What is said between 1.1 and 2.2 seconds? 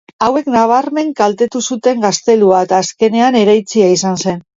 kaltetu zuten